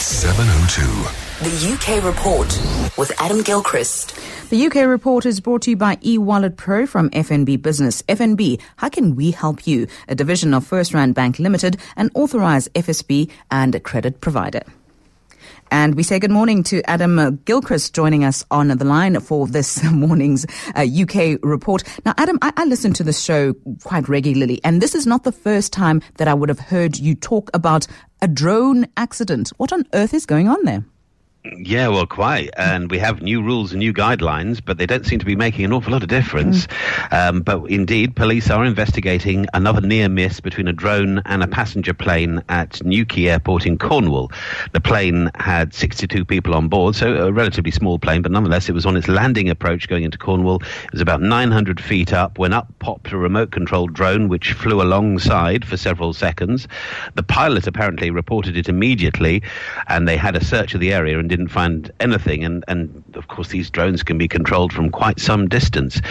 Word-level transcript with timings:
702. 0.00 0.82
The 1.44 1.74
UK 1.74 2.02
Report 2.02 2.48
with 2.96 3.12
Adam 3.20 3.42
Gilchrist. 3.42 4.18
The 4.48 4.66
UK 4.66 4.86
report 4.86 5.26
is 5.26 5.40
brought 5.40 5.60
to 5.62 5.70
you 5.72 5.76
by 5.76 5.96
eWallet 5.96 6.56
Pro 6.56 6.86
from 6.86 7.10
FNB 7.10 7.60
Business. 7.60 8.00
FNB, 8.02 8.58
how 8.76 8.88
can 8.88 9.14
we 9.14 9.30
help 9.30 9.66
you? 9.66 9.86
A 10.08 10.14
division 10.14 10.54
of 10.54 10.64
FirstRand 10.68 11.12
Bank 11.12 11.38
Limited, 11.38 11.76
an 11.96 12.10
authorized 12.14 12.72
FSP 12.72 13.30
and 13.50 13.74
a 13.74 13.80
credit 13.80 14.22
provider. 14.22 14.62
And 15.72 15.94
we 15.94 16.02
say 16.02 16.18
good 16.18 16.32
morning 16.32 16.64
to 16.64 16.82
Adam 16.90 17.36
Gilchrist 17.44 17.94
joining 17.94 18.24
us 18.24 18.44
on 18.50 18.68
the 18.68 18.84
line 18.84 19.20
for 19.20 19.46
this 19.46 19.82
morning's 19.92 20.44
uh, 20.74 20.84
UK 20.84 21.38
report. 21.42 21.84
Now, 22.04 22.14
Adam, 22.16 22.38
I, 22.42 22.52
I 22.56 22.64
listen 22.64 22.92
to 22.94 23.04
the 23.04 23.12
show 23.12 23.54
quite 23.84 24.08
regularly, 24.08 24.60
and 24.64 24.82
this 24.82 24.96
is 24.96 25.06
not 25.06 25.22
the 25.22 25.32
first 25.32 25.72
time 25.72 26.02
that 26.16 26.26
I 26.26 26.34
would 26.34 26.48
have 26.48 26.58
heard 26.58 26.98
you 26.98 27.14
talk 27.14 27.50
about 27.54 27.86
a 28.22 28.28
drone 28.28 28.86
accident. 28.96 29.50
What 29.56 29.72
on 29.72 29.86
earth 29.94 30.14
is 30.14 30.26
going 30.26 30.48
on 30.48 30.64
there? 30.64 30.84
Yeah, 31.42 31.88
well, 31.88 32.06
quite. 32.06 32.50
And 32.58 32.90
we 32.90 32.98
have 32.98 33.22
new 33.22 33.42
rules 33.42 33.72
and 33.72 33.78
new 33.78 33.94
guidelines, 33.94 34.60
but 34.62 34.76
they 34.76 34.84
don't 34.84 35.06
seem 35.06 35.20
to 35.20 35.24
be 35.24 35.36
making 35.36 35.64
an 35.64 35.72
awful 35.72 35.92
lot 35.92 36.02
of 36.02 36.08
difference. 36.08 36.66
Mm. 36.66 37.28
Um, 37.28 37.40
but 37.40 37.64
indeed, 37.70 38.14
police 38.14 38.50
are 38.50 38.62
investigating 38.62 39.46
another 39.54 39.80
near 39.80 40.10
miss 40.10 40.40
between 40.40 40.68
a 40.68 40.72
drone 40.74 41.22
and 41.24 41.42
a 41.42 41.48
passenger 41.48 41.94
plane 41.94 42.42
at 42.50 42.84
Newquay 42.84 43.28
Airport 43.28 43.64
in 43.64 43.78
Cornwall. 43.78 44.30
The 44.72 44.82
plane 44.82 45.30
had 45.34 45.72
62 45.72 46.26
people 46.26 46.54
on 46.54 46.68
board, 46.68 46.94
so 46.94 47.26
a 47.26 47.32
relatively 47.32 47.70
small 47.70 47.98
plane, 47.98 48.20
but 48.20 48.32
nonetheless, 48.32 48.68
it 48.68 48.72
was 48.72 48.84
on 48.84 48.96
its 48.96 49.08
landing 49.08 49.48
approach 49.48 49.88
going 49.88 50.04
into 50.04 50.18
Cornwall. 50.18 50.56
It 50.84 50.92
was 50.92 51.00
about 51.00 51.22
900 51.22 51.80
feet 51.80 52.12
up 52.12 52.38
when 52.38 52.52
up 52.52 52.68
popped 52.80 53.12
a 53.12 53.16
remote 53.16 53.50
controlled 53.50 53.94
drone 53.94 54.28
which 54.28 54.52
flew 54.52 54.82
alongside 54.82 55.64
for 55.64 55.78
several 55.78 56.12
seconds. 56.12 56.68
The 57.14 57.22
pilot 57.22 57.66
apparently 57.66 58.10
reported 58.10 58.58
it 58.58 58.68
immediately, 58.68 59.42
and 59.88 60.06
they 60.06 60.18
had 60.18 60.36
a 60.36 60.44
search 60.44 60.74
of 60.74 60.80
the 60.80 60.92
area 60.92 61.18
and 61.18 61.29
didn't 61.30 61.48
find 61.48 61.90
anything. 62.00 62.44
And, 62.44 62.64
and 62.68 63.02
of 63.14 63.28
course, 63.28 63.48
these 63.48 63.70
drones 63.70 64.02
can 64.02 64.18
be 64.18 64.28
controlled 64.28 64.72
from 64.72 64.90
quite 64.90 65.18
some 65.18 65.48
distance. 65.48 66.02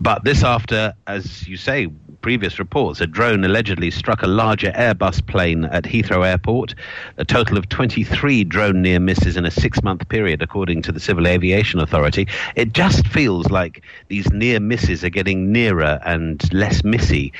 But 0.00 0.24
this 0.24 0.42
after, 0.42 0.94
as 1.06 1.46
you 1.46 1.56
say, 1.56 1.88
previous 2.28 2.58
reports, 2.58 3.00
a 3.00 3.06
drone 3.06 3.42
allegedly 3.42 3.90
struck 3.90 4.22
a 4.22 4.26
larger 4.26 4.70
Airbus 4.72 5.26
plane 5.26 5.64
at 5.64 5.84
Heathrow 5.84 6.28
Airport. 6.28 6.74
A 7.16 7.24
total 7.24 7.56
of 7.56 7.70
23 7.70 8.44
drone 8.44 8.82
near 8.82 9.00
misses 9.00 9.38
in 9.38 9.46
a 9.46 9.50
six 9.50 9.82
month 9.82 10.06
period, 10.10 10.42
according 10.42 10.82
to 10.82 10.92
the 10.92 11.00
Civil 11.00 11.26
Aviation 11.26 11.80
Authority. 11.80 12.28
It 12.54 12.74
just 12.74 13.06
feels 13.06 13.48
like 13.50 13.82
these 14.08 14.30
near 14.30 14.60
misses 14.60 15.02
are 15.04 15.08
getting 15.08 15.52
nearer 15.52 16.00
and 16.04 16.52
less 16.52 16.84
missy. 16.84 17.32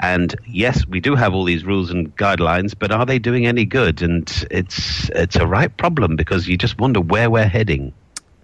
And 0.00 0.34
yes, 0.46 0.86
we 0.86 1.00
do 1.00 1.14
have 1.14 1.32
all 1.32 1.44
these 1.44 1.64
rules 1.64 1.90
and 1.90 2.14
guidelines, 2.14 2.74
but 2.78 2.92
are 2.92 3.06
they 3.06 3.18
doing 3.18 3.46
any 3.46 3.64
good? 3.64 4.02
And 4.02 4.30
it's, 4.50 5.08
it's 5.14 5.36
a 5.36 5.46
right 5.46 5.74
problem 5.74 6.16
because 6.16 6.46
you 6.46 6.58
just 6.58 6.78
wonder 6.78 7.00
where 7.00 7.30
we're 7.30 7.46
heading. 7.46 7.94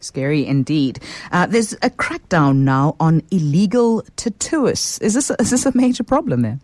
Scary 0.01 0.47
indeed. 0.47 1.01
Uh, 1.33 1.47
there's 1.47 1.73
a 1.75 1.91
crackdown 1.91 2.59
now 2.59 2.97
on 3.01 3.23
illegal 3.31 4.03
tattooists. 4.17 5.01
Is 5.03 5.15
this 5.15 5.31
is 5.39 5.51
this 5.51 5.67
a 5.67 5.77
major 5.77 6.05
problem 6.05 6.43
there? 6.43 6.59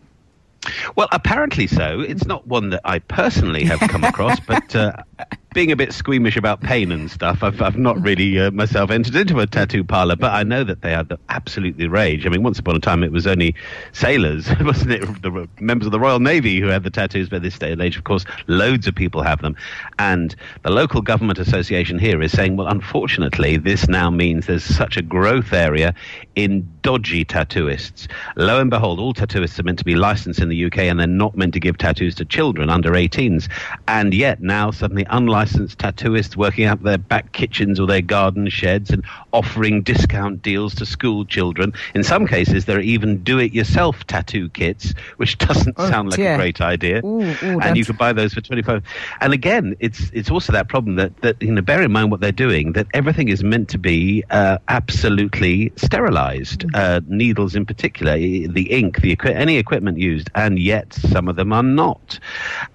Well, 0.97 1.09
apparently 1.13 1.67
so. 1.67 2.01
It's 2.01 2.27
not 2.27 2.47
one 2.47 2.71
that 2.71 2.81
I 2.85 2.99
personally 2.99 3.65
have 3.65 3.79
come 3.81 4.05
across, 4.05 4.41
but 4.41 4.75
uh, 4.75 4.97
being 5.57 5.73
a 5.73 5.77
bit 5.77 5.95
squeamish 5.95 6.37
about 6.37 6.61
pain 6.61 6.93
and 6.93 7.11
stuff, 7.11 7.43
I've, 7.43 7.63
I've 7.63 7.79
not 7.79 7.99
really 8.03 8.39
uh, 8.39 8.51
myself 8.51 8.91
entered 8.91 9.17
into 9.17 9.41
a 9.41 9.47
tattoo 9.47 9.85
parlor, 9.85 10.15
but 10.15 10.35
I 10.35 10.43
know 10.43 10.65
that 10.65 10.83
they 10.83 10.95
are 10.95 11.03
the, 11.03 11.19
absolutely 11.31 11.89
rage. 11.89 12.27
I 12.27 12.29
mean, 12.29 12.43
once 12.43 12.59
upon 12.59 12.77
a 12.77 12.79
time 12.79 13.03
it 13.03 13.11
was 13.11 13.27
only 13.27 13.55
sailors, 13.93 14.51
wasn't 14.61 14.93
it? 14.93 15.23
The 15.23 15.49
members 15.59 15.87
of 15.87 15.93
the 15.93 16.01
Royal 16.01 16.21
Navy 16.21 16.61
who 16.61 16.67
had 16.67 16.85
the 16.85 16.91
tattoos, 16.91 17.31
but 17.31 17.43
this 17.43 17.59
day 17.59 17.73
and 17.73 17.81
age, 17.81 17.97
of 17.97 18.05
course, 18.05 18.27
loads 18.49 18.87
of 18.87 18.95
people 18.95 19.23
have 19.23 19.41
them. 19.41 19.57
And 19.99 20.37
the 20.63 20.71
local 20.71 21.01
government 21.01 21.39
association 21.39 21.99
here 21.99 22.21
is 22.21 22.33
saying, 22.33 22.57
well, 22.57 22.67
unfortunately, 22.67 23.57
this 23.57 23.89
now 23.89 24.11
means 24.11 24.47
there's 24.47 24.63
such 24.63 24.99
a 24.99 25.03
growth 25.03 25.55
area 25.55 25.95
in 26.35 26.69
dodgy 26.83 27.25
tattooists. 27.25 28.09
Lo 28.37 28.61
and 28.61 28.69
behold, 28.69 29.01
all 29.01 29.15
tattooists 29.15 29.59
are 29.59 29.63
meant 29.63 29.79
to 29.79 29.87
be 29.87 29.95
licensed 29.95 30.41
in 30.41 30.51
the 30.51 30.67
UK 30.67 30.81
and 30.81 31.01
they're 31.01 31.07
not 31.07 31.35
meant 31.35 31.55
to 31.55 31.61
give 31.61 31.79
tattoos 31.79 32.15
to 32.17 32.27
children 32.27 32.69
under 32.69 32.91
18s. 32.91 33.49
And 33.89 34.13
yet 34.13 34.43
now 34.43 34.71
suddenly 34.71 35.07
unlicensed 35.09 35.46
licensed 35.47 35.79
tattooists 35.79 36.37
working 36.37 36.65
out 36.65 36.83
their 36.83 36.99
back 36.99 37.31
kitchens 37.31 37.79
or 37.79 37.87
their 37.87 38.03
garden 38.03 38.49
sheds 38.49 38.91
and 38.91 39.05
offering 39.33 39.81
discount 39.81 40.43
deals 40.43 40.75
to 40.75 40.85
school 40.85 41.25
children. 41.25 41.73
In 41.95 42.03
some 42.03 42.27
cases, 42.27 42.65
there 42.65 42.79
are 42.79 42.81
even 42.81 43.23
do-it-yourself 43.23 44.05
tattoo 44.09 44.49
kits, 44.49 44.93
which 45.19 45.39
doesn't 45.47 45.77
oh, 45.79 45.89
sound 45.89 46.11
like 46.11 46.17
dear. 46.17 46.35
a 46.35 46.37
great 46.37 46.61
idea. 46.61 47.01
Ooh, 47.05 47.23
ooh, 47.23 47.61
and 47.61 47.77
you 47.77 47.85
can 47.85 47.95
buy 47.95 48.13
those 48.13 48.35
for 48.35 48.41
25 48.41 48.83
And 49.21 49.33
again, 49.33 49.77
it's 49.79 50.11
it's 50.13 50.31
also 50.31 50.53
that 50.53 50.69
problem 50.69 50.97
that, 50.97 51.17
that, 51.19 51.41
you 51.41 51.53
know, 51.53 51.63
bear 51.63 51.81
in 51.83 51.93
mind 51.93 52.11
what 52.11 52.21
they're 52.21 52.33
doing, 52.33 52.73
that 52.73 52.89
everything 52.93 53.29
is 53.29 53.45
meant 53.45 53.69
to 53.69 53.79
be 53.79 54.25
uh, 54.31 54.59
absolutely 54.67 55.73
sterilized, 55.77 56.61
mm-hmm. 56.61 56.75
uh, 56.75 57.01
needles 57.07 57.55
in 57.55 57.65
particular, 57.65 58.17
the 58.17 58.67
ink, 58.71 59.01
the 59.01 59.17
any 59.27 59.59
equipment 59.59 59.99
used, 59.99 60.29
and 60.35 60.59
yet 60.59 60.93
some 60.93 61.29
of 61.29 61.37
them 61.37 61.53
are 61.53 61.63
not. 61.63 62.19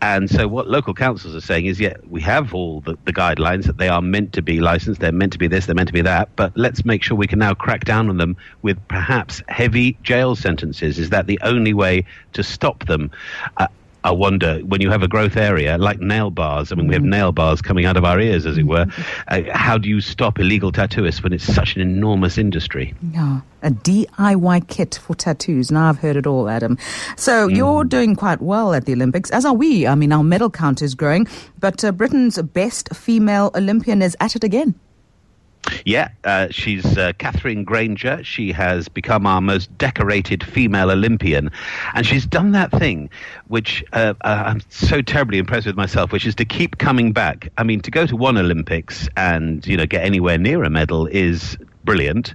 And 0.01 0.29
so 0.29 0.47
what 0.47 0.69
local 0.69 0.93
councils 0.93 1.35
are 1.35 1.41
saying 1.41 1.65
is, 1.65 1.79
yeah, 1.79 1.97
we 2.07 2.21
have 2.21 2.50
all 2.53 2.81
the, 2.81 2.97
the 3.05 3.13
guidelines 3.13 3.65
that 3.65 3.77
they 3.77 3.89
are 3.89 4.01
meant 4.01 4.33
to 4.33 4.41
be 4.41 4.59
licensed, 4.59 5.01
they're 5.01 5.11
meant 5.11 5.33
to 5.33 5.39
be 5.39 5.47
this, 5.47 5.65
they're 5.65 5.75
meant 5.75 5.87
to 5.87 5.93
be 5.93 6.01
that, 6.01 6.35
but 6.35 6.55
let's 6.57 6.85
make 6.85 7.03
sure 7.03 7.17
we 7.17 7.27
can 7.27 7.39
now 7.39 7.53
crack 7.53 7.85
down 7.85 8.09
on 8.09 8.17
them 8.17 8.37
with 8.61 8.77
perhaps 8.87 9.41
heavy 9.47 9.97
jail 10.03 10.35
sentences. 10.35 10.99
Is 10.99 11.09
that 11.09 11.27
the 11.27 11.39
only 11.43 11.73
way 11.73 12.05
to 12.33 12.43
stop 12.43 12.85
them? 12.85 13.11
Uh, 13.57 13.67
I 14.03 14.11
wonder 14.11 14.59
when 14.59 14.81
you 14.81 14.89
have 14.89 15.03
a 15.03 15.07
growth 15.07 15.37
area 15.37 15.77
like 15.77 15.99
nail 15.99 16.31
bars. 16.31 16.71
I 16.71 16.75
mean, 16.75 16.87
we 16.87 16.95
have 16.95 17.03
mm. 17.03 17.09
nail 17.09 17.31
bars 17.31 17.61
coming 17.61 17.85
out 17.85 17.97
of 17.97 18.05
our 18.05 18.19
ears, 18.19 18.45
as 18.45 18.57
it 18.57 18.65
were. 18.65 18.87
Uh, 19.27 19.41
how 19.51 19.77
do 19.77 19.89
you 19.89 20.01
stop 20.01 20.39
illegal 20.39 20.71
tattooists 20.71 21.21
when 21.23 21.33
it's 21.33 21.43
such 21.43 21.75
an 21.75 21.81
enormous 21.81 22.37
industry? 22.37 22.93
Yeah, 23.13 23.41
a 23.61 23.69
DIY 23.69 24.67
kit 24.67 24.99
for 25.01 25.15
tattoos. 25.15 25.71
Now 25.71 25.89
I've 25.89 25.99
heard 25.99 26.15
it 26.15 26.25
all, 26.25 26.49
Adam. 26.49 26.77
So 27.15 27.47
mm. 27.47 27.55
you're 27.55 27.83
doing 27.83 28.15
quite 28.15 28.41
well 28.41 28.73
at 28.73 28.85
the 28.85 28.93
Olympics, 28.93 29.29
as 29.29 29.45
are 29.45 29.53
we. 29.53 29.85
I 29.85 29.95
mean, 29.95 30.11
our 30.11 30.23
medal 30.23 30.49
count 30.49 30.81
is 30.81 30.95
growing, 30.95 31.27
but 31.59 31.83
uh, 31.83 31.91
Britain's 31.91 32.41
best 32.41 32.95
female 32.95 33.51
Olympian 33.55 34.01
is 34.01 34.17
at 34.19 34.35
it 34.35 34.43
again. 34.43 34.75
Yeah, 35.85 36.09
uh, 36.23 36.47
she's 36.51 36.97
uh, 36.97 37.13
Katherine 37.17 37.63
Grainger. 37.63 38.23
She 38.23 38.51
has 38.51 38.87
become 38.87 39.25
our 39.25 39.41
most 39.41 39.75
decorated 39.77 40.43
female 40.43 40.91
Olympian. 40.91 41.51
And 41.93 42.05
she's 42.05 42.25
done 42.25 42.51
that 42.51 42.71
thing, 42.71 43.09
which 43.47 43.83
uh, 43.93 44.13
uh, 44.21 44.43
I'm 44.45 44.61
so 44.69 45.01
terribly 45.01 45.37
impressed 45.37 45.67
with 45.67 45.75
myself, 45.75 46.11
which 46.11 46.25
is 46.25 46.35
to 46.35 46.45
keep 46.45 46.77
coming 46.77 47.11
back. 47.11 47.51
I 47.57 47.63
mean, 47.63 47.81
to 47.81 47.91
go 47.91 48.05
to 48.05 48.15
one 48.15 48.37
Olympics 48.37 49.07
and, 49.17 49.65
you 49.65 49.77
know, 49.77 49.85
get 49.85 50.03
anywhere 50.03 50.37
near 50.37 50.63
a 50.63 50.69
medal 50.69 51.07
is 51.07 51.57
brilliant. 51.83 52.33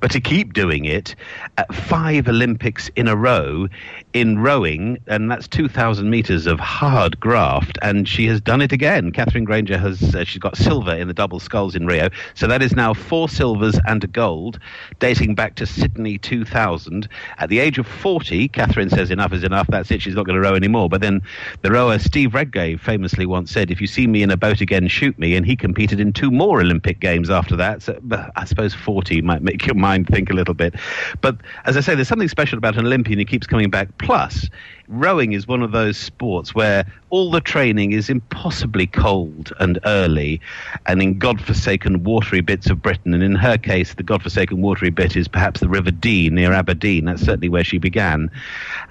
But 0.00 0.10
to 0.12 0.20
keep 0.20 0.52
doing 0.52 0.84
it 0.84 1.14
at 1.58 1.72
five 1.74 2.28
Olympics 2.28 2.90
in 2.96 3.08
a 3.08 3.16
row 3.16 3.68
in 4.12 4.38
rowing, 4.38 4.98
and 5.08 5.30
that's 5.30 5.48
2,000 5.48 6.08
meters 6.08 6.46
of 6.46 6.60
hard 6.60 7.18
graft, 7.18 7.78
and 7.82 8.08
she 8.08 8.26
has 8.26 8.40
done 8.40 8.60
it 8.60 8.72
again. 8.72 9.10
Katherine 9.10 9.44
Grainger 9.44 9.76
has, 9.76 10.14
uh, 10.14 10.24
she's 10.24 10.38
got 10.38 10.56
silver 10.56 10.94
in 10.94 11.08
the 11.08 11.14
double 11.14 11.40
sculls 11.40 11.74
in 11.74 11.86
Rio. 11.86 12.08
So 12.34 12.46
that 12.46 12.62
is 12.62 12.72
now 12.74 12.94
four 12.94 13.28
silvers 13.28 13.78
and 13.86 14.02
a 14.04 14.06
gold, 14.06 14.60
dating 15.00 15.34
back 15.34 15.56
to 15.56 15.66
Sydney 15.66 16.18
2000. 16.18 17.08
At 17.38 17.48
the 17.48 17.58
age 17.58 17.78
of 17.78 17.88
40, 17.88 18.48
Catherine 18.48 18.88
says 18.88 19.10
enough 19.10 19.32
is 19.32 19.42
enough, 19.42 19.66
that's 19.66 19.90
it, 19.90 20.00
she's 20.00 20.14
not 20.14 20.26
going 20.26 20.40
to 20.40 20.48
row 20.48 20.54
anymore. 20.54 20.88
But 20.88 21.00
then 21.00 21.20
the 21.62 21.72
rower 21.72 21.98
Steve 21.98 22.34
Redgrave 22.34 22.80
famously 22.80 23.26
once 23.26 23.50
said, 23.50 23.70
if 23.70 23.80
you 23.80 23.88
see 23.88 24.06
me 24.06 24.22
in 24.22 24.30
a 24.30 24.36
boat 24.36 24.60
again, 24.60 24.86
shoot 24.86 25.18
me. 25.18 25.34
And 25.34 25.44
he 25.44 25.56
competed 25.56 25.98
in 25.98 26.12
two 26.12 26.30
more 26.30 26.60
Olympic 26.60 27.00
Games 27.00 27.30
after 27.30 27.56
that. 27.56 27.82
So 27.82 28.00
I 28.36 28.44
suppose 28.44 28.74
40 28.84 29.22
might 29.22 29.42
make 29.42 29.66
your 29.66 29.74
mind 29.74 30.06
think 30.06 30.30
a 30.30 30.34
little 30.34 30.54
bit. 30.54 30.74
But 31.20 31.38
as 31.64 31.76
I 31.76 31.80
say, 31.80 31.94
there's 31.94 32.08
something 32.08 32.28
special 32.28 32.58
about 32.58 32.76
an 32.76 32.86
Olympian 32.86 33.18
who 33.18 33.24
keeps 33.24 33.46
coming 33.46 33.70
back. 33.70 33.88
Plus, 33.98 34.48
rowing 34.88 35.32
is 35.32 35.46
one 35.46 35.62
of 35.62 35.72
those 35.72 35.96
sports 35.96 36.54
where 36.54 36.84
all 37.14 37.30
the 37.30 37.40
training 37.40 37.92
is 37.92 38.10
impossibly 38.10 38.88
cold 38.88 39.52
and 39.60 39.78
early 39.84 40.40
and 40.86 41.00
in 41.00 41.16
godforsaken 41.16 42.02
watery 42.02 42.40
bits 42.40 42.68
of 42.68 42.82
Britain. 42.82 43.14
And 43.14 43.22
in 43.22 43.36
her 43.36 43.56
case, 43.56 43.94
the 43.94 44.02
godforsaken 44.02 44.60
watery 44.60 44.90
bit 44.90 45.14
is 45.14 45.28
perhaps 45.28 45.60
the 45.60 45.68
River 45.68 45.92
Dee 45.92 46.28
near 46.28 46.52
Aberdeen. 46.52 47.04
That's 47.04 47.22
certainly 47.22 47.48
where 47.48 47.62
she 47.62 47.78
began. 47.78 48.30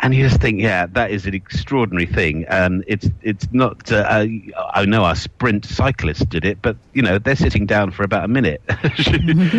And 0.01 0.15
you 0.15 0.27
just 0.27 0.39
think, 0.39 0.61
yeah, 0.61 0.85
that 0.93 1.11
is 1.11 1.25
an 1.25 1.33
extraordinary 1.33 2.05
thing. 2.05 2.45
And 2.47 2.85
it's 2.87 3.09
it's 3.21 3.47
not, 3.51 3.91
uh, 3.91 4.25
I 4.73 4.85
know 4.85 5.03
our 5.03 5.15
sprint 5.15 5.65
cyclists 5.65 6.25
did 6.25 6.45
it, 6.45 6.61
but, 6.61 6.77
you 6.93 7.01
know, 7.01 7.19
they're 7.19 7.35
sitting 7.35 7.65
down 7.65 7.91
for 7.91 8.03
about 8.03 8.23
a 8.23 8.29
minute. 8.29 8.61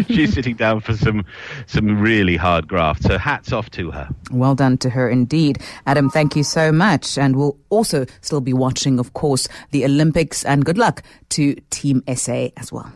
She's 0.08 0.32
sitting 0.32 0.56
down 0.56 0.80
for 0.80 0.96
some, 0.96 1.25
some 1.66 2.00
really 2.00 2.37
hard 2.37 2.66
graft. 2.66 3.02
So 3.02 3.19
hats 3.19 3.52
off 3.52 3.70
to 3.72 3.90
her. 3.90 4.08
Well 4.30 4.54
done 4.54 4.78
to 4.78 4.90
her 4.90 5.08
indeed. 5.08 5.58
Adam, 5.87 6.08
thank 6.25 6.37
you 6.37 6.43
so 6.43 6.73
much. 6.73 7.19
And 7.19 7.37
we'll 7.37 7.59
also 7.69 8.06
still 8.23 8.41
be 8.41 8.55
watching, 8.55 8.99
of 8.99 9.12
course, 9.12 9.47
the 9.73 9.85
Olympics 9.85 10.43
and 10.43 10.65
good 10.65 10.79
luck 10.79 11.03
to 11.31 11.55
Team 11.69 12.03
SA 12.17 12.49
as 12.56 12.73
well. 12.73 12.91